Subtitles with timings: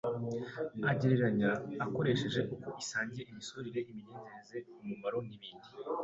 [0.91, 1.49] agereranya
[1.85, 5.69] akoresheje uko isangiye imisusire imigenzereze umumaro n’ibindi